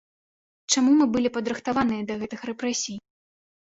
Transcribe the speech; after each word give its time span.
Чаму 0.75 0.93
мы 1.01 1.05
былі 1.15 1.29
падрыхтаваныя 1.37 2.01
да 2.13 2.21
гэтых 2.25 2.39
рэпрэсій? 2.51 2.97